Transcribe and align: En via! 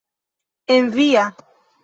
En 0.75 0.89
via! 0.97 1.25